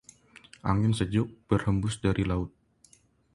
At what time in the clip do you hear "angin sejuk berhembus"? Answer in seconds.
0.71-1.95